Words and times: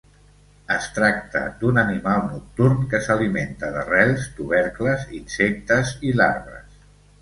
Es 0.75 0.87
tracta 0.95 1.41
d'un 1.59 1.77
animal 1.83 2.25
nocturn 2.33 2.81
que 2.95 3.03
s'alimenta 3.11 3.71
d'arrels, 3.79 4.29
tubercles, 4.41 5.09
insectes 5.23 5.97
i 6.11 6.21
larves. 6.23 6.87